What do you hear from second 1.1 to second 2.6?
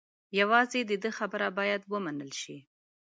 خبره باید و منل شي.